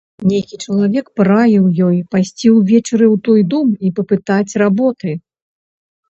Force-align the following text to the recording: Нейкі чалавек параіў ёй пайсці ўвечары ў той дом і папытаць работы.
Нейкі 0.29 0.55
чалавек 0.67 1.11
параіў 1.19 1.67
ёй 1.87 1.97
пайсці 2.15 2.47
ўвечары 2.57 3.05
ў 3.13 3.25
той 3.29 3.39
дом 3.53 3.69
і 3.89 3.93
папытаць 4.01 4.53
работы. 4.65 5.09